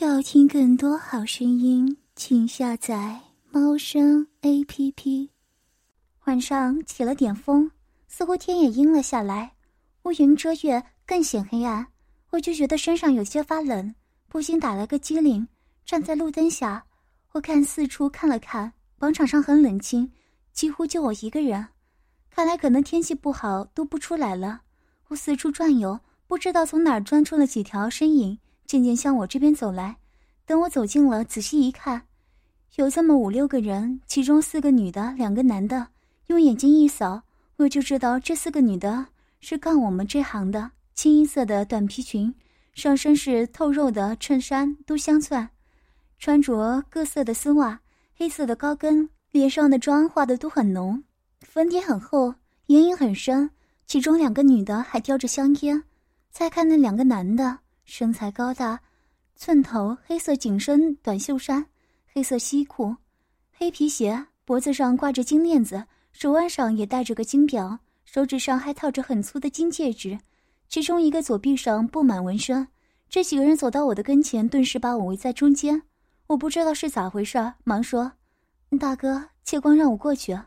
[0.00, 5.28] 要听更多好声音，请下载猫声 A P P。
[6.26, 7.68] 晚上起了点风，
[8.06, 9.54] 似乎天也阴了下来，
[10.04, 11.84] 乌云遮月，更显黑暗。
[12.30, 13.92] 我就觉得身上有些发冷，
[14.28, 15.48] 不禁打了个激灵，
[15.84, 16.84] 站在路灯下。
[17.32, 20.12] 我看四处看了看，广场上很冷清，
[20.52, 21.66] 几乎就我一个人。
[22.30, 24.60] 看来可能天气不好，都不出来了。
[25.08, 28.38] 我四处转悠，不知道从哪儿钻出了几条身影。
[28.68, 29.96] 渐渐向我这边走来，
[30.44, 32.02] 等我走近了，仔细一看，
[32.76, 35.88] 有这么五六个人，其中四个女的，两个男的。
[36.26, 37.22] 用眼睛一扫，
[37.56, 39.06] 我就知道这四个女的
[39.40, 40.70] 是干我们这行的。
[40.94, 42.34] 清一色的短皮裙，
[42.74, 45.48] 上身是透肉的衬衫，都镶钻，
[46.18, 47.80] 穿着各色的丝袜，
[48.14, 51.02] 黑色的高跟，脸上的妆化的都很浓，
[51.40, 52.34] 粉底很厚，
[52.66, 53.48] 眼影很深。
[53.86, 55.82] 其中两个女的还叼着香烟。
[56.30, 57.60] 再看那两个男的。
[57.88, 58.78] 身材高大，
[59.34, 61.64] 寸头，黑色紧身短袖衫，
[62.12, 62.94] 黑色西裤，
[63.50, 70.18] 黑皮鞋，脖子上挂着金链子，手腕上也戴着个金表，手指上还套着很粗的金戒指，
[70.68, 72.68] 其中一个左臂上布满纹身。
[73.08, 75.82] 这几个人走到我的跟前，顿时把我围在中间。
[76.26, 78.12] 我不知道是咋回事，忙说
[78.78, 80.38] ：“大哥，借光让我过去。”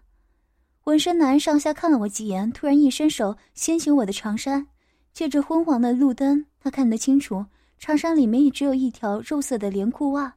[0.86, 4.68] 纹身男上下看了我几眼，突然一伸手掀起我的长衫。
[5.14, 7.46] 借着昏黄的路灯，他看得清楚，
[7.80, 10.36] 长衫里面也只有一条肉色的连裤袜，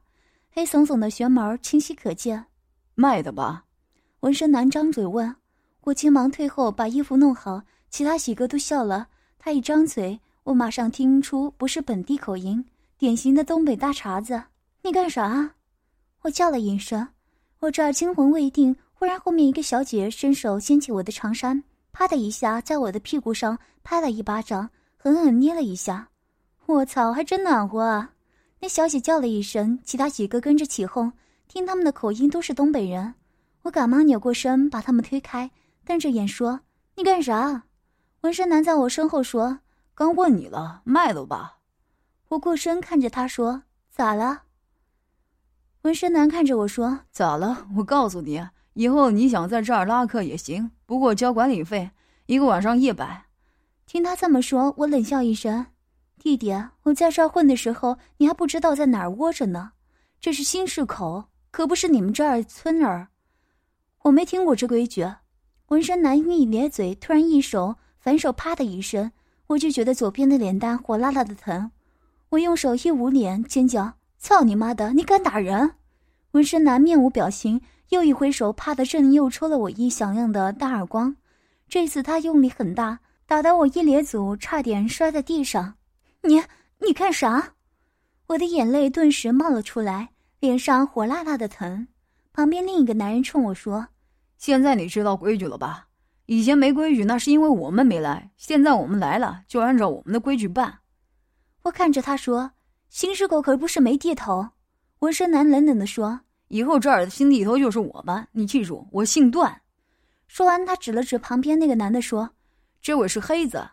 [0.51, 2.45] 黑耸耸的旋毛清晰可见。
[2.93, 3.65] 卖的吧？
[4.21, 5.35] 纹身男张嘴问，
[5.81, 7.61] 我急忙退后把衣服弄好。
[7.89, 9.07] 其他几个都笑了。
[9.39, 12.65] 他一张嘴，我马上听出不是本地口音，
[12.97, 14.43] 典型的东北大碴子。
[14.81, 15.51] 你干啥？
[16.23, 17.07] 我叫了一声。
[17.59, 21.63] 我这儿惊魂未定，忽然后面一个小姐伸手掀起我的长衫。
[21.95, 26.09] 啪的一下，在我的屁股上拍了一巴掌，狠狠捏了一下。
[26.65, 28.11] 我操，还真暖和啊！
[28.59, 31.13] 那小姐叫了一声，其他几个跟着起哄，
[31.47, 33.15] 听他们的口音都是东北人。
[33.61, 35.49] 我赶忙扭过身，把他们推开，
[35.85, 36.59] 瞪着眼说
[36.95, 37.63] ：“你干啥？”
[38.21, 39.59] 纹身男在我身后说
[39.95, 41.59] ：“刚问你了，卖了吧？”
[42.27, 44.41] 我过身看着他说：“咋了？”
[45.83, 47.65] 纹身男看着我说：“咋了？
[47.77, 51.91] 我告诉你。”以后你想在这儿拉客也行，不过交管理费，
[52.25, 53.25] 一个晚上一百。
[53.85, 55.67] 听他这么说，我冷笑一声
[56.19, 56.53] ：“弟弟，
[56.83, 59.71] 我在这儿混的时候，你还不知道在哪儿窝着呢。
[60.19, 63.07] 这是新市口，可不是你们这儿村儿。
[64.01, 65.07] 我没听过这规矩。”
[65.69, 69.13] 纹身男一咧嘴，突然一手反手，啪的一声，
[69.47, 71.71] 我就觉得左边的脸蛋火辣辣的疼。
[72.29, 74.91] 我用手一捂脸，尖叫：“操你妈的！
[74.91, 75.75] 你敢打人！”
[76.31, 77.61] 纹身男面无表情。
[77.89, 81.15] 又一挥手，啪的，正又抽了我一响亮的大耳光。
[81.67, 85.75] 这次他用力很大，打得我一咧嘴，差点摔在地上。
[86.21, 86.43] 你
[86.79, 87.53] 你干啥？
[88.27, 90.09] 我的眼泪顿时冒了出来，
[90.39, 91.87] 脸上火辣辣的疼。
[92.33, 93.87] 旁边另一个男人冲我说
[94.37, 95.87] ：“现在你知道规矩了吧？
[96.25, 98.31] 以前没规矩，那是因为我们没来。
[98.35, 100.79] 现在我们来了，就按照我们的规矩办。”
[101.63, 102.51] 我看着他说
[102.89, 104.49] ：“新市口可不是没地头。”
[104.99, 106.21] 纹身男冷冷地说。
[106.47, 109.61] 以后这儿的新地头就是我吧，你记住，我姓段。
[110.27, 112.29] 说完，他指了指旁边那个男的，说
[112.81, 113.67] ：“这位是黑子。”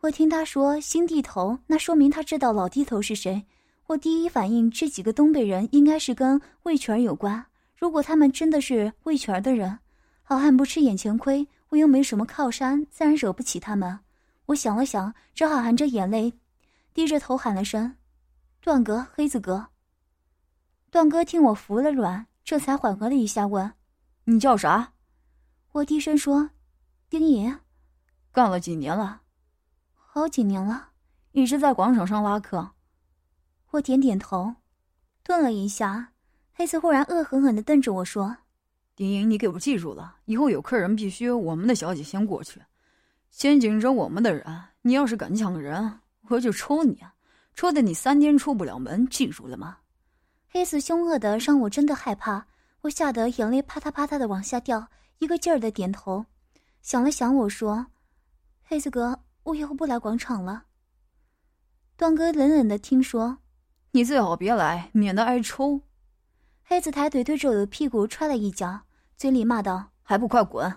[0.00, 3.44] 我听他说新地头，那说明他知道老地头是谁。
[3.86, 7.44] 我第一反应，这几个东北人应该是跟魏全有关。
[7.76, 9.78] 如果他们真的是魏全的人，
[10.22, 13.98] 好汉不吃眼前亏，我又没什么靠山，自然惹不起他们。
[14.46, 16.32] 我想了想，只好含着眼泪，
[16.94, 17.94] 低着头喊了声
[18.60, 19.66] ：“段哥，黑子哥。”
[20.96, 23.70] 段哥听我服了软，这才缓和了一下，问
[24.24, 24.94] ：“你叫啥？”
[25.72, 26.48] 我低声说
[27.10, 27.54] ：“丁爷。”
[28.32, 29.20] 干了几年了？
[29.92, 30.88] 好几年了，
[31.32, 32.70] 一直在广场上拉客。
[33.72, 34.54] 我点点头，
[35.22, 36.14] 顿了一下，
[36.54, 38.34] 黑子忽然恶狠狠地瞪着我说
[38.96, 42.58] ：“丁莹，你给我记住了，以后有客人必须我们的小姐先过去，
[43.30, 44.46] 先紧着我们的人。
[44.80, 47.04] 你要是敢抢人，我就抽你，
[47.54, 49.76] 抽的你三天出不了门，记住了吗？”
[50.56, 52.46] 黑子凶恶的让我真的害怕，
[52.80, 54.88] 我吓得眼泪啪嗒啪嗒的往下掉，
[55.18, 56.24] 一个劲儿的点头。
[56.80, 57.88] 想了想，我说
[58.64, 60.64] ：“黑子哥，我以后不来广场了。”
[61.94, 63.36] 段哥冷冷的听说
[63.92, 65.82] ：“你最好别来，免得挨抽。”
[66.64, 68.80] 黑子抬腿对着我的屁股踹了一脚，
[69.18, 70.74] 嘴里骂道：“还不快滚！”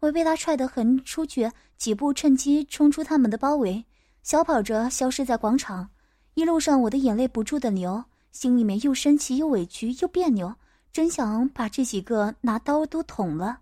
[0.00, 3.86] 我被他踹得横出去几步，趁机冲出他们的包围，
[4.24, 5.90] 小跑着消失在广场。
[6.34, 8.06] 一路上，我的眼泪不住的流。
[8.32, 10.54] 心里面又生气又委屈又别扭，
[10.92, 13.60] 真想把这几个拿刀都捅了。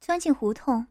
[0.00, 0.86] 钻进胡同，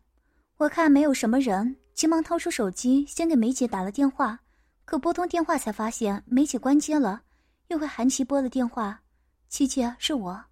[0.58, 4.40] 我看没有什么人，急忙掏出手机，先给梅姐打了电话。
[4.86, 7.22] 可拨通电话才发现梅姐关机了，
[7.68, 9.02] 又给韩琦拨了电话
[9.50, 10.44] ：“琪琪，是我。”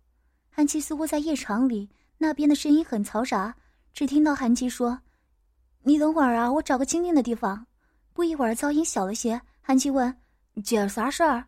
[0.49, 3.55] 韩琦似乎在夜场里，那边的声音很嘈杂，
[3.93, 4.99] 只听到韩琦说
[5.83, 7.65] ：“你等会儿啊，我找个清静的地方。”
[8.13, 9.39] 不一会儿，噪音小了些。
[9.61, 10.15] 韩琦问
[10.63, 11.45] ：“姐，啥事儿？”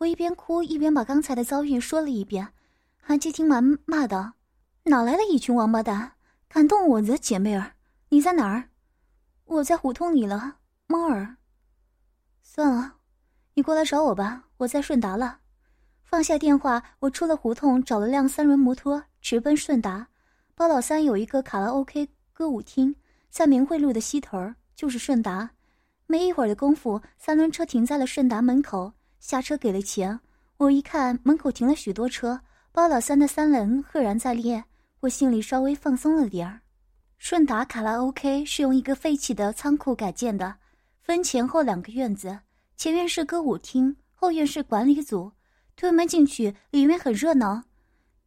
[0.00, 2.48] 我一边哭一边把刚才的遭遇说了一遍。
[3.02, 4.32] 韩琦听完骂道
[4.84, 6.12] ：“哪来的一群王八蛋，
[6.48, 7.72] 敢动我的姐妹儿？
[8.08, 8.70] 你在哪儿
[9.44, 10.56] ？”“我在胡同里了，
[10.86, 11.36] 猫儿。
[12.42, 12.94] ”“算了。”
[13.52, 15.40] 你过来找我吧，我在顺达了。
[16.02, 20.08] 放下电话，我出了胡同，找了辆三轮摩托，直奔顺达。
[20.54, 22.96] 包老三有一个卡拉 OK 歌舞厅，
[23.28, 25.50] 在明慧路的西头，就是顺达。
[26.06, 30.18] 没一会儿的功夫，三轮车停在了顺达门口，下车给了钱。
[30.56, 32.40] 我一看门口停了许多车，
[32.72, 34.64] 包老三的三轮赫然在列，
[34.98, 36.60] 我心里稍微放松了点儿。
[37.18, 40.56] 顺达卡拉 OK 是用一个废弃的仓库改建的，
[41.02, 42.36] 分前后两个院子。
[42.76, 45.30] 前院是歌舞厅，后院是管理组。
[45.76, 47.62] 推门进去，里面很热闹，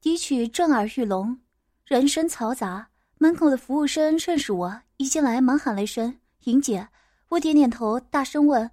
[0.02, 1.40] 笛曲震耳欲聋，
[1.86, 2.88] 人声嘈杂。
[3.20, 6.88] 门口的服务生认识我，一进来忙喊了一声“莹姐”。
[7.30, 8.70] 我点点头，大声问：“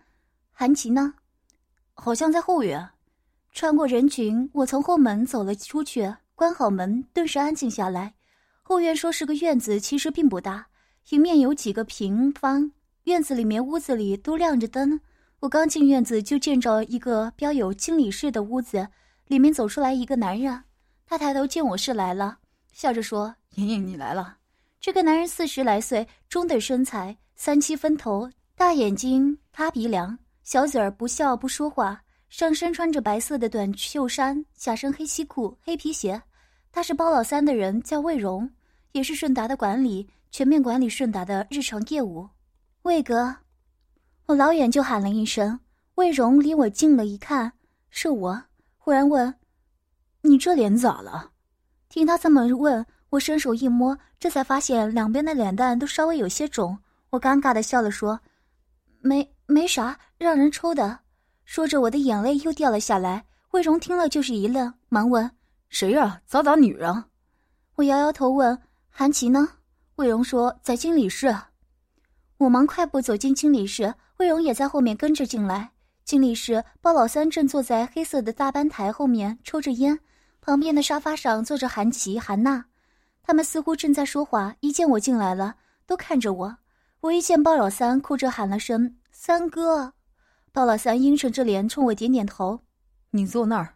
[0.50, 1.14] 韩琦呢？”
[2.00, 2.88] 好像在后院。
[3.52, 8.14] 穿过人群，我从后门走了出去，关好门，顿时安静下来。
[8.62, 10.68] 后院说是个院子，其实并不大，
[11.10, 12.70] 迎面有几个平方，
[13.04, 15.00] 院子里面屋子里都亮着灯。
[15.40, 18.88] 我刚进院子，就见着一个标有经理室的屋子，
[19.26, 20.64] 里面走出来一个男人。
[21.06, 22.38] 他抬头见我是来了，
[22.72, 24.36] 笑着说：“莹莹，你来了。”
[24.80, 30.18] 这个男人四十来岁，中等身材，三七分头，大眼睛，塌鼻梁，
[30.50, 32.02] 小嘴儿，不笑不说话。
[32.28, 36.20] 上身穿着白色的短袖衫，下身黑西裤、黑皮鞋。
[36.72, 38.50] 他是包老三的人，叫魏荣，
[38.90, 42.28] 也是顺达的管理，全面管理顺达的日常业务。
[42.82, 43.36] 魏哥。
[44.26, 45.56] 我老远就喊了一声，
[45.94, 47.52] 魏荣离我近了一看，
[47.88, 48.42] 是我，
[48.76, 49.32] 忽然问
[50.22, 51.30] ：“你这脸咋了？”
[51.88, 56.76] 听他这么问，我伸手一摸，这才发现两边的脸蛋都稍微有些肿。
[57.10, 58.18] 我尴尬的笑了，说
[59.00, 61.00] ：“没没啥，让人抽的。”
[61.44, 63.24] 说着，我的眼泪又掉了下来。
[63.50, 65.28] 魏荣听了就是一愣，忙问
[65.68, 66.22] ：“谁呀？
[66.26, 67.04] 咋打女人？”
[67.74, 68.56] 我摇摇头问
[68.88, 69.48] ：“韩琦呢？”
[69.96, 71.34] 魏荣说：“在经理室。”
[72.38, 73.92] 我忙快步走进经理室。
[74.18, 75.70] 魏荣也在后面跟着进来。
[76.04, 79.98] 经理室，包老三正坐在黑色的大班台后面抽着烟，
[80.40, 82.64] 旁边的沙发上坐着韩琦、韩娜，
[83.22, 84.54] 他们似乎正在说话。
[84.60, 85.54] 一见我进来了，
[85.86, 86.56] 都看着我。
[87.00, 89.92] 我一见包老三，哭着喊了声“三哥”，
[90.50, 92.58] 包老三阴沉着脸冲我点点头
[93.12, 93.74] ：“你坐那儿。”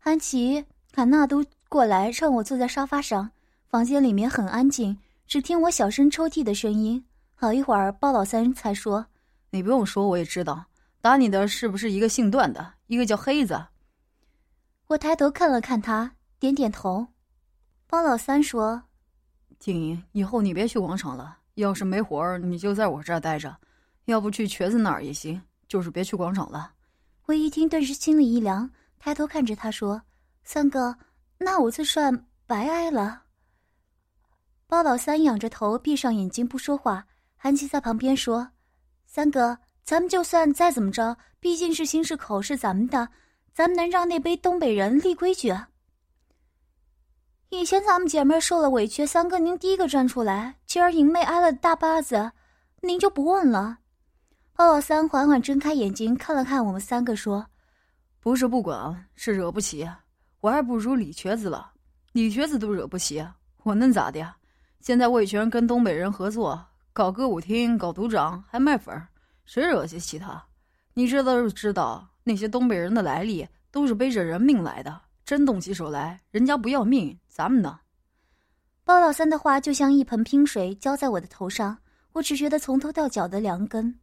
[0.00, 3.30] 安琪、卡娜都过来让我坐在沙发上。
[3.68, 7.04] 房间里面很安静，只听我小声抽泣的声音。
[7.34, 9.04] 好一会儿，包老三才说。
[9.50, 10.64] 你不用说，我也知道，
[11.02, 13.66] 打你的是不是一个姓段的，一个叫黑子？
[14.86, 17.08] 我抬头看了看他，点点头。
[17.86, 18.84] 包老三说
[19.60, 23.54] ：“静怡，以后你别去广场了，要是没活儿，你就在我这儿待着，
[24.06, 26.72] 要不去瘸子那儿也行，就是别去广场了。”
[27.26, 28.68] 我一听，顿时心里一凉，
[28.98, 30.02] 抬头看着他说
[30.44, 30.96] ：“三哥，
[31.38, 33.22] 那我这算白挨了。”
[34.66, 37.06] 包老三仰着头，闭上眼睛不说话。
[37.36, 38.48] 韩琦在旁边说。
[39.06, 43.08] 三哥，咱们就算再怎么着，毕竟是新市口，是咱们的，
[43.52, 45.54] 咱们能让那杯东北人立规矩？
[47.50, 52.32] 以前咱们姐妹受了委屈，三哥您第一个站出来，今儿莹妹挨了大巴子，
[52.80, 53.80] 您就不问了。
[54.62, 57.44] 包老三缓缓睁开眼睛，看了看我们三个，说
[58.22, 59.84] ：“不是不管，是惹不起，
[60.38, 61.72] 我还不如李瘸子了。
[62.12, 63.26] 李瘸子都惹不起，
[63.64, 64.24] 我能咋的？
[64.78, 66.64] 现在魏全跟东北人合作。”
[66.94, 69.08] 搞歌舞厅，搞赌场，还卖粉儿，
[69.46, 70.40] 谁惹得起他？
[70.94, 74.96] 你知道就知道，那些东北人的来历都是背着人命来的。
[75.24, 77.80] 真动起手来，人家不要命，咱们呢？
[78.84, 81.76] 包老三的话就像一盆冰水浇在我的头上，
[82.12, 83.98] 我只觉得从头到脚的凉根。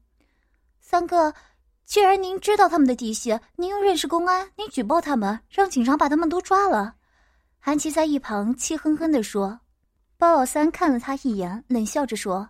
[0.80, 1.34] 三哥，
[1.86, 6.96] 既然您知道他们的底细，您又认识公安，您举报他们，让警察把他们都抓了。
[7.60, 9.60] 韩琦在一旁气哼哼地说。
[10.18, 12.50] 包老三看了他一眼，冷笑着说。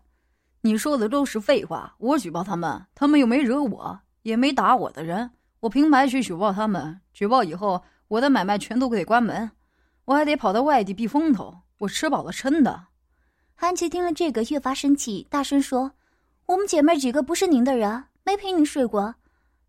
[0.62, 1.94] 你说的都是废话！
[2.00, 7.00] 我举报他们，他们又没惹我，也没打我的人，我凭白去举报他们。
[7.14, 9.52] 举报以后，我的买卖全都得关门，
[10.06, 11.56] 我还得跑到外地避风头。
[11.78, 12.88] 我吃饱了撑的。
[13.54, 15.92] 韩琦听了这个，越发生气，大声说
[16.48, 19.16] ：“我们姐妹几个不是您的人，没陪你睡过。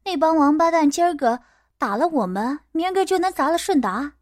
[0.05, 1.41] 那帮王八蛋今儿个
[1.79, 4.13] 打了我们，明儿个就能砸了顺达。”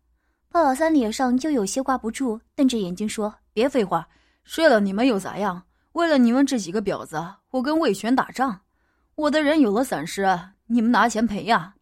[0.49, 4.09] 鲍老三脸上就有些挂不住，瞪着眼睛说：“别废话，
[4.45, 5.61] 睡了你们又咋样？”
[5.93, 8.61] 为了你们这几个婊子，我跟魏全打仗，
[9.17, 10.25] 我的人有了闪失，
[10.67, 11.75] 你们拿钱赔呀！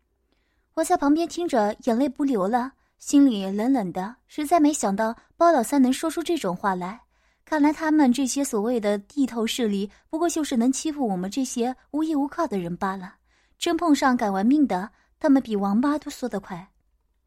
[0.72, 4.16] 我在旁边听着，眼泪不流了，心里也冷冷的。
[4.26, 7.02] 实在没想到包老三能说出这种话来。
[7.46, 13.14] 看来他们这些所谓的地头势力，不过就是能欺负我们这些无依无靠的人罢了。
[13.56, 16.68] 真碰上敢玩命的，他们比王八都缩得快。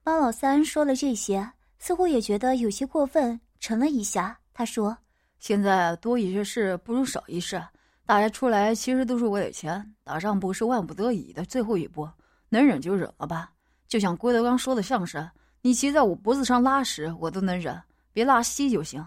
[0.03, 1.49] 包老三说了这些，
[1.79, 4.37] 似乎也觉得有些过分，沉了一下。
[4.53, 4.97] 他说
[5.39, 7.63] ：“现在多一事不如少一事。
[8.05, 12.07] 大家出来其实都是为了钱，打仗不是万不得已的最后一步。”
[12.51, 13.51] 能忍就忍了吧，
[13.87, 15.25] 就像郭德纲说的相声
[15.61, 19.05] ：“你骑在我脖子上拉屎，我都能忍，别拉稀就行。”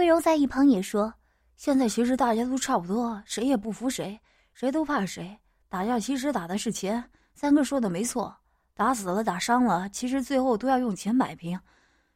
[0.00, 1.12] 魏柔在一旁也说
[1.58, 4.18] ：“现在其实大家都差不多，谁也不服谁，
[4.54, 5.38] 谁都怕谁。
[5.68, 7.04] 打架其实打的是钱。
[7.34, 8.34] 三哥说的没错，
[8.72, 11.60] 打死了打伤了，其实最后都要用钱摆平。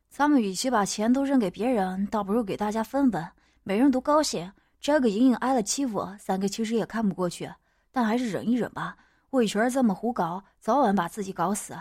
[0.09, 3.23] 咱们与其把钱都扔给别人，倒不如给大家分分，
[3.65, 4.51] 每人都高兴。
[4.81, 7.53] 这个莹莹挨了欺负，三哥其实也看不过去，
[7.93, 8.97] 但还是忍一忍吧。”
[9.29, 11.77] 魏全这么胡搞，早晚把自己搞死。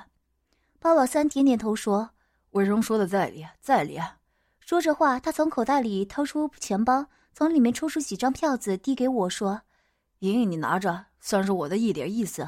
[0.81, 2.09] 包老三点点头说
[2.51, 4.01] ：“魏荣说的在理，在理。”
[4.65, 9.61] 说着话，他从口袋里掏出钱包，从里面抽出几张票子，递给我说
[10.19, 12.47] ：“莹莹，你拿着，算是我的一点意思。”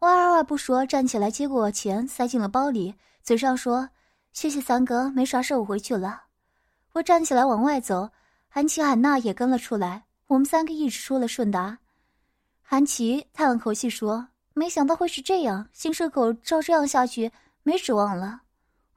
[0.00, 3.88] 我二话不说，站起来接过钱，塞进了包里，嘴上说
[4.32, 6.24] ：“谢谢三哥，没啥事，我回去了。”
[6.92, 8.10] 我站起来往外走，
[8.48, 11.78] 韩琪、韩娜也跟了出来，我们三个一直说了顺达。
[12.60, 17.32] 韩琦叹了口气说：“没想到会是这样，新社口照这样下去，
[17.62, 18.42] 没指望了。”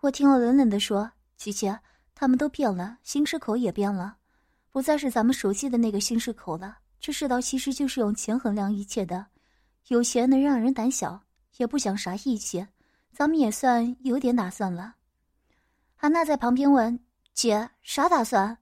[0.02, 1.74] 我听了冷冷的说：“琪琪，
[2.24, 4.16] 他们都变了，新市口也变了，
[4.72, 6.78] 不再是咱们熟悉的那个新市口了。
[6.98, 9.26] 这世道其实就是用钱衡量一切的，
[9.90, 11.22] 有钱能让人胆小，
[11.58, 12.66] 也不讲啥义气。
[13.12, 14.96] 咱们也算有点打算了。”
[15.98, 16.98] 韩娜在旁边问
[17.36, 18.58] ：“姐，啥打算？”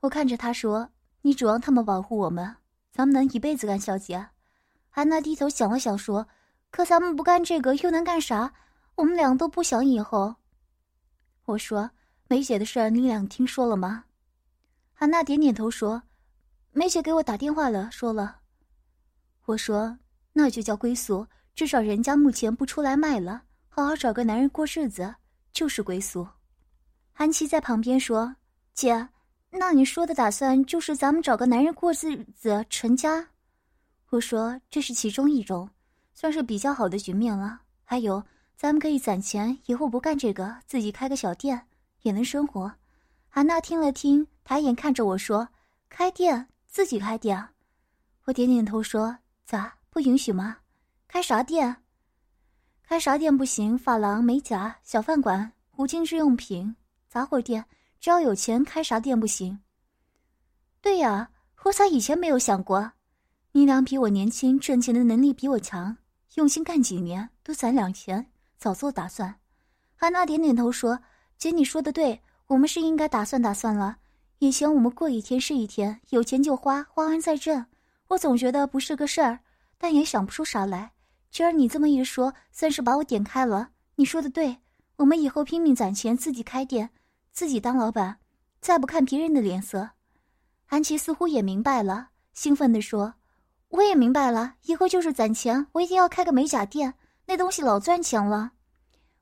[0.00, 0.90] 我看着她说
[1.22, 2.54] ：“你指望他们保护我们，
[2.92, 4.26] 咱们能一辈子干小姐？”
[4.92, 6.28] 安娜低头想了想，说
[6.70, 8.52] ：“可咱们不干这个，又能干啥？
[8.96, 10.34] 我们俩都不想以后。”
[11.46, 11.90] 我说
[12.30, 14.04] ：“梅姐的事儿，你俩听说了吗？”
[14.94, 16.00] 韩娜点点头说
[16.70, 18.36] ：“梅姐给我打电话了，说了。”
[19.46, 19.98] 我说
[20.32, 25.12] ：“那就叫归宿，至少人家目前不出来卖了，好好找个男人过日子，
[25.52, 26.24] 就是归宿。”
[27.12, 28.36] 韩琦在旁边说
[28.74, 29.08] ：“姐，
[29.50, 33.26] 那你说的打算就是咱们找个男人过日子，成家？”
[34.10, 35.68] 我说这是其中一种，
[36.14, 37.62] 算是比较好的局面了。
[37.82, 38.22] 还有，
[38.56, 41.66] 咱们可以攒钱，以后不干这个，自己开个小店，
[42.02, 42.72] 也能生活。
[43.28, 45.48] 韩娜听了听，抬眼看着我说
[45.88, 47.48] ：“开店，自己开店。”
[48.26, 50.58] 我点点头说：“咋不允许吗？
[51.08, 51.76] 开啥店？
[52.82, 53.78] 开啥店不行？
[53.78, 56.74] 发廊、美甲、小饭馆、无精致用品、
[57.08, 57.64] 杂货店，
[58.00, 59.60] 只要有钱，开啥店不行？”
[60.82, 61.30] 对呀，
[61.64, 62.92] 我咋以前没有想过？
[63.52, 65.96] 你俩比我年轻，挣钱的能力比我强，
[66.34, 69.40] 用心干几年多攒两钱，早做打算。
[69.96, 71.00] 韩娜点点头说
[71.40, 73.96] ：“姐，你说的对，我们是应该打算打算了。
[74.40, 77.64] 以前我们过一天是一天，有钱就花，花完再挣。
[78.08, 79.38] 我总觉得不是个事儿，
[79.78, 80.92] 但也想不出啥来。
[81.30, 83.70] 今儿你这么一说，算是把我点开了。
[83.94, 84.54] 你说的对，
[84.96, 86.90] 我们以后拼命攒钱，自己开店，
[87.32, 88.18] 自己当老板，
[88.60, 89.88] 再不看别人的脸色。”
[90.68, 93.14] 安琪似乎也明白了，兴奋地说。
[93.70, 96.92] 我也明白了，以后就是攒钱，我一定要开个美甲店，
[97.24, 98.52] 那东西老赚钱了。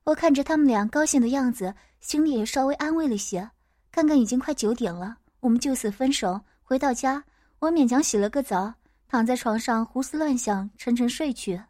[0.03, 3.49] 我看着他们俩高兴的样子，心里也稍微安慰了些。
[3.91, 6.41] 看看已经快九点了，我们就此分手。
[6.63, 7.23] 回到家，
[7.59, 8.73] 我勉强洗了个澡，
[9.07, 11.61] 躺在床上胡思乱想，沉沉睡去。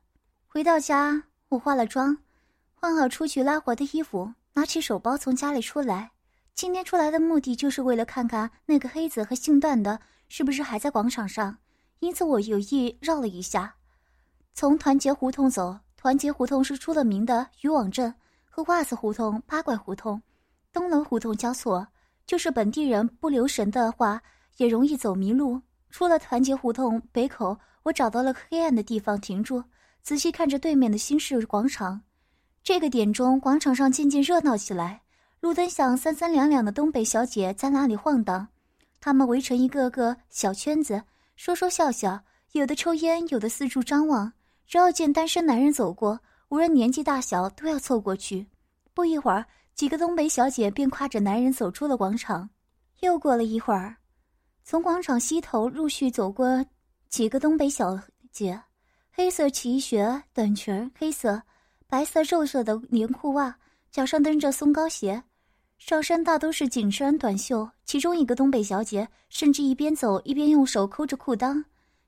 [0.48, 2.17] 回到家，我化了妆，
[2.74, 6.12] 换好出去拉活的衣服，拿起手包从家里出来。
[6.53, 11.57] 今天出来的目的就是为了看看那个黑子和姓段的是不是还在广场上。
[12.00, 13.75] 因此，我有意绕了一下，
[14.53, 15.79] 从团结胡同走。
[15.95, 18.13] 团结胡同是出了名的渔网镇，
[18.63, 20.22] 袜子胡同、八拐胡同、
[20.72, 21.88] 东楼胡同交错。
[22.25, 24.22] 就是本地人不留神的话，
[24.58, 25.60] 也容易走迷路。
[25.89, 29.63] 出了团结胡同北口，我找到了黑暗的地方停住，
[30.04, 32.01] 仔细看着对面的新市广场。
[32.63, 35.01] 这个点钟，广场上渐渐热闹起来，
[35.39, 38.48] 路灯下三三两两的东北小姐在那里晃荡，
[39.01, 41.01] 她们围成一个个小圈子。
[41.36, 44.32] 说说笑笑，有的抽烟，有的四处张望。
[44.68, 48.48] 只要见单身男人走过，无论年纪大小，都要凑过去。
[48.94, 52.50] 不一会儿，几个东北小姐便挎着男人走出了广场。
[53.01, 53.96] 又过了一会儿，
[54.63, 56.65] 从广场西头陆续走过
[57.08, 57.98] 几个东北小
[58.32, 58.60] 姐，
[59.12, 61.41] 黑色齐靴短裙，黑色、
[61.88, 63.56] 白色、肉色的连裤袜，
[63.91, 65.24] 脚上蹬着松糕鞋。
[65.77, 71.63] 上身大都是紧身短袖，其中一个东北小姐甚至一边走一边用手抠着裤裆，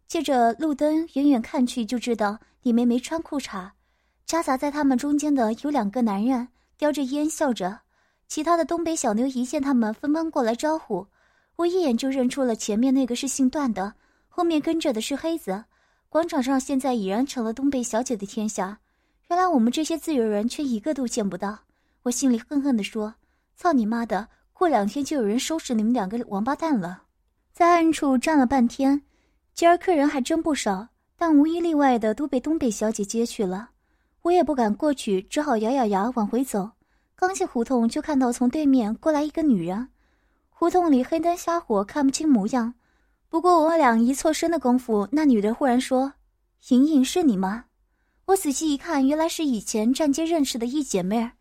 [0.08, 3.72] 借着路灯远远看去就知道里面没穿裤衩。
[4.26, 6.48] 夹杂在他们中间的有两个男人，
[6.78, 7.80] 叼着烟笑着。
[8.28, 11.06] 其他的东北小妞一见他们，纷纷过来招呼。
[11.58, 13.94] 我一眼就认出了前面那个是姓段的，
[14.30, 15.66] 后面跟着的是黑子。
[16.08, 18.80] 广场上现在已然成了东北小姐的天下。
[19.30, 21.60] 原来我们这些自由人却一个都见不到。
[22.04, 23.14] 我心里恨恨地说
[23.56, 24.28] ：“操你妈的！
[24.54, 27.04] 过两天就有人收拾你们两个王八蛋了。”
[27.54, 29.02] 在暗处站了半天，
[29.54, 30.88] 今儿客人还真不少，
[31.18, 33.71] 但无一例外的都被东北小姐接去了。
[34.24, 36.72] 我也不敢过去，只好咬咬牙往回走。
[37.16, 39.90] 刚进胡同，就看到从对面过来一个女人。
[40.50, 42.74] 胡同里黑灯瞎火，看不清模样。
[43.30, 46.14] 不过我俩一错身的功夫，那女的忽然说
[46.70, 47.66] ：“莹莹，是你吗？”
[48.26, 51.32] 我仔细一看，原来是以前站街认识的一姐妹儿。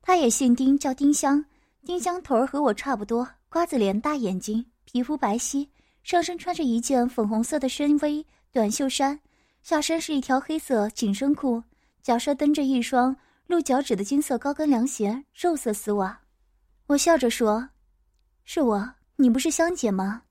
[0.00, 1.44] 她也姓丁，叫丁香。
[1.84, 5.68] 丁香头儿和我差不多，瓜子脸，大眼睛，皮肤白皙，
[6.02, 9.20] 上身穿着一件粉红色的深 V 短袖衫，
[9.62, 11.62] 下身是一条黑色紧身裤，
[12.02, 13.16] 脚上蹬着一双。
[13.48, 16.18] 露脚趾的金色高跟凉鞋，肉色丝袜。
[16.86, 17.68] 我笑着说
[18.44, 20.22] ：“是我，你不是香姐吗？”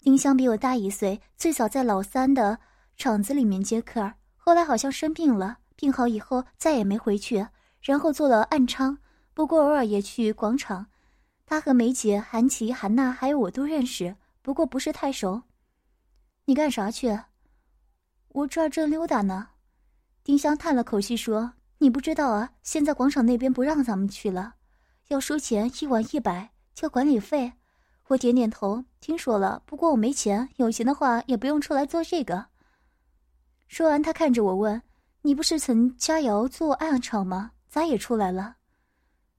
[0.00, 2.58] 丁香比我大一岁，最早在老三的
[2.96, 7.46] 厂子里面接客，后来好像生病了，病好以后再也没回去，
[7.82, 8.96] 然后做了暗娼。
[9.34, 10.86] 不过偶尔也去广场。
[11.44, 15.42] 她和梅姐、韩琦、韩娜还有我都认识，不过不是太熟。
[16.46, 17.18] 你干啥去？
[18.28, 19.48] 我这儿正溜达呢。
[20.24, 21.52] 丁香叹了口气说。
[21.78, 24.54] 你不知道啊，现在广场那边不让咱们去了，
[25.08, 27.52] 要收钱，一晚一百，交管理费。
[28.08, 29.60] 我点点头，听说了。
[29.66, 32.46] 不过我没钱，有钱的话也不用出来做这个。
[33.68, 34.80] 说完，他看着我问
[35.20, 37.50] ：“你不是陈佳瑶做暗场吗？
[37.68, 38.56] 咋也出来了？”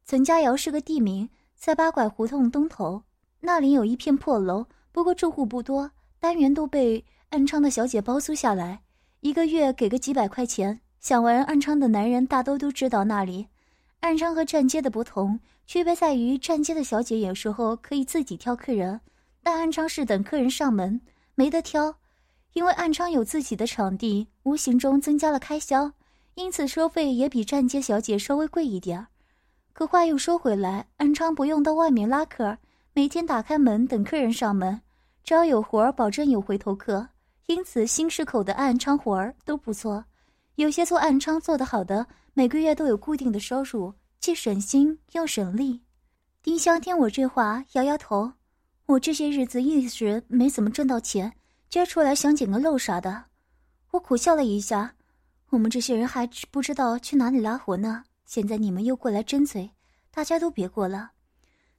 [0.05, 3.01] 陈佳瑶是个地名，在八拐胡同东头，
[3.39, 5.89] 那里有一片破楼，不过住户不多，
[6.19, 8.83] 单元都被暗娼的小姐包租下来，
[9.25, 10.81] 一个月给个几百块钱。
[10.99, 13.47] 想玩暗娼的男人大多都知道那里。
[14.01, 19.01] 暗娼和站街的不同，区别在于站街的小姐有时候可以自己挑客人，
[19.41, 21.01] 但暗娼是等客人上门，
[21.33, 21.95] 没得挑。
[22.53, 25.93] 因为暗娼有自己的场地，无形中增加了开销，
[26.35, 29.07] 因此收费也比站街小姐稍微贵一点。
[29.73, 32.59] 可话又说回来，暗娼不用到外面拉客，
[32.93, 34.81] 每天打开门等客人上门，
[35.23, 37.07] 只要有活儿，保证有回头客。
[37.47, 40.05] 因此新市口的暗娼活儿都不错。
[40.55, 45.81] 有些做暗娼做得好的，每个月都有固定的收入，既省心又省力。
[46.41, 48.33] 丁香听我这话，摇摇头。
[48.85, 51.33] 我这些日子一直没怎么挣到钱，
[51.69, 53.25] 今儿出来想捡个漏啥的。
[53.91, 54.95] 我苦笑了一下。
[55.49, 59.71] 我们这些人还不知道去哪里拉活呢，现在你们又过来争嘴，
[60.11, 61.11] 大家都别过了。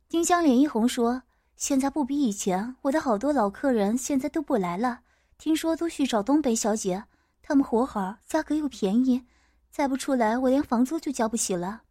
[0.09, 1.22] 丁香脸一红说
[1.57, 5.00] ：“现在不比以前，我的好多老客人现在都不来了，
[5.38, 7.05] 听说都去找东北小姐。”
[7.42, 9.25] 他们活好，价格又便宜，
[9.70, 11.83] 再不出来，我连房租就交不起了。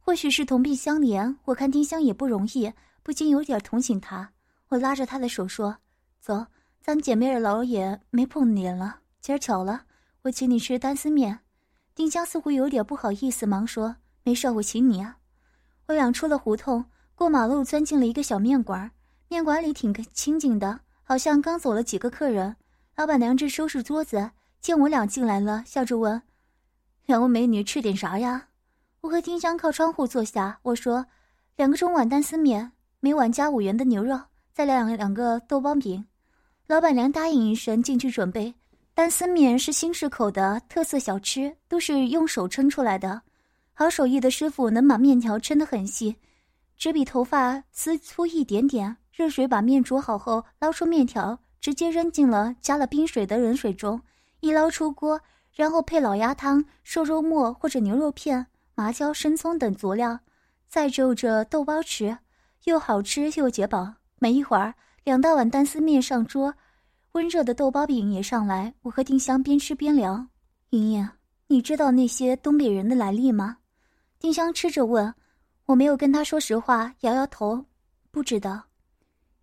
[0.00, 2.72] 或许是同病相怜，我看丁香也不容易，
[3.02, 4.32] 不禁有点同情她。
[4.68, 5.76] 我拉着她的手说
[6.20, 6.46] ：“走，
[6.80, 9.82] 咱姐妹儿老也没碰你了，今儿巧了，
[10.22, 11.40] 我请你吃单丝面。”
[11.94, 15.18] 丁香似乎有点不好意思，忙说：“没事，我请你啊。”
[15.88, 18.90] 我俩出了胡同，过马路，钻进了一个小面馆。
[19.28, 20.80] 面馆里挺清静的，
[21.12, 22.56] 好像刚走了几个客人。
[22.96, 24.30] 老板娘正收拾桌子。
[24.62, 26.22] 见我俩进来了，笑着问
[27.04, 28.48] ：“两位美女吃点啥呀？”
[29.02, 31.04] 我和丁香靠窗户坐下，我说
[31.56, 34.18] ：“两个中碗单丝面，每碗加五元的牛肉，
[34.54, 36.02] 再来两两个豆包饼。”
[36.66, 38.54] 老板娘答应一声，进去准备。
[38.94, 43.20] 单丝面是新市口的特色小吃，都是用手抻出来的，
[43.74, 46.16] 好手艺的师傅能把面条抻得很细，
[46.78, 48.96] 只比头发丝粗一点点。
[49.12, 54.00] 热水把面煮好后，捞出面条，直接扔进了加了冰水的冷水中。
[54.40, 55.20] 一捞出锅，
[55.54, 60.18] 然后配老鸭汤、瘦肉末或者牛肉片、麻椒、生葱等佐料，
[60.66, 62.16] 再就着豆包吃，
[62.64, 63.94] 又好吃又解饱。
[64.18, 66.54] 没一会儿，两大碗单丝面上桌，
[67.12, 68.72] 温热的豆包饼也上来。
[68.82, 70.26] 我和丁香边吃边聊
[70.70, 71.08] ：“莹莹，
[71.48, 73.58] 你知道那些东北人的来历吗？”
[74.18, 75.14] 丁香吃着问。
[75.66, 77.64] 我没有跟他说实话，摇摇头
[78.10, 78.62] ：“不知道。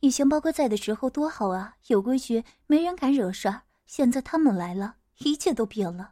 [0.01, 6.11] 以前包哥在的时候多好啊，有规矩，没人敢惹事儿。”现在他们来了，一切都变了。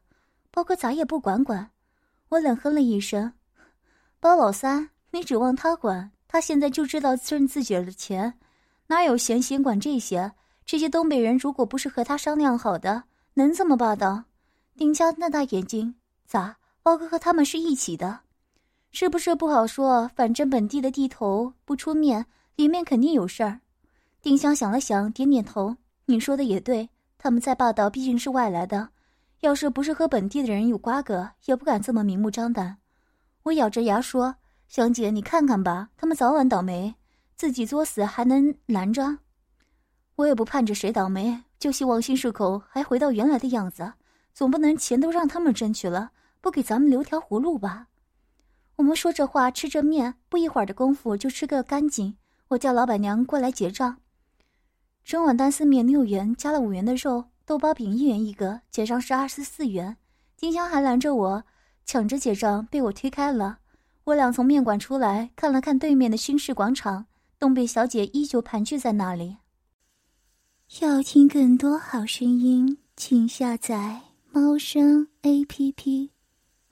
[0.51, 1.69] 包哥咋也不管管？
[2.29, 3.33] 我冷哼了一声
[4.19, 6.11] ：“包老三，你指望他管？
[6.27, 8.37] 他现在就知道挣自己的钱，
[8.87, 10.33] 哪有闲心管这些？
[10.65, 13.03] 这些东北人如果不是和他商量好的，
[13.35, 14.23] 能这么霸道？”
[14.75, 15.95] 丁家那大眼睛，
[16.25, 16.57] 咋？
[16.83, 18.21] 包哥和他们是一起的？
[18.91, 20.09] 是不是不好说？
[20.15, 23.61] 反正本地的地头不出面，里面肯定有事儿。
[24.21, 25.75] 丁香想了想，点点头
[26.05, 28.89] ：“你说的也对。”他们再霸道，毕竟是外来的，
[29.39, 32.77] 要是不是和本地的人有瓜葛，也不敢这么明目张胆。
[33.43, 34.35] 我咬着牙说
[34.67, 36.93] ：“香姐，你看看吧，他们早晚倒霉，
[37.35, 39.17] 自己作死还能拦着？
[40.15, 43.93] 我也不盼着谁倒霉，就希望新市口还回到原来的样子。
[44.33, 47.87] 总不能钱都让他们争取了，不给咱们留条活路吧？”
[48.77, 52.15] 我们说着话，吃着面，不一会儿的功夫就吃个干净。
[52.49, 53.97] 我叫老板娘过来结账。
[55.07, 57.23] 整碗单丝面六元，加了五元的肉。
[57.45, 59.95] 豆包饼一元一个，结账是二十四元。
[60.35, 61.43] 金香还拦着我，
[61.85, 63.59] 抢着结账，被我推开了。
[64.03, 67.05] 我俩从面馆出来，看了看对面的新市广场，
[67.39, 69.37] 东北小姐依旧盘踞在那里。
[70.81, 74.01] 要听更多好声音，请下载
[74.33, 76.11] 猫声 A P P。